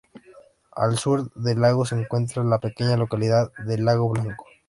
[0.71, 4.45] Al sur del lago se encuentra la pequeña localidad de Lago Blanco.